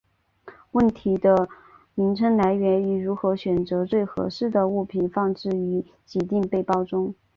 [0.71, 1.47] 问题的
[1.93, 7.13] 名称来源于如何选择最合适的物品放置于给定背包中。